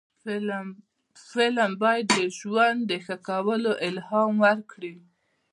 [1.33, 4.95] فلم باید د ژوند د ښه کولو الهام ورکړي